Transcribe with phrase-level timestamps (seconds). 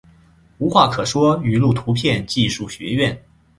[0.57, 3.23] 无话可说语录图片技术学院